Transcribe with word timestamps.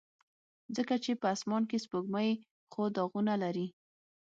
ځکه 0.75 0.95
چې 1.03 1.11
په 1.21 1.27
اسمان 1.35 1.63
کې 1.69 1.77
سپوږمۍ 1.83 2.29
خو 2.71 2.83
داغونه 2.95 3.33
لري. 3.43 3.67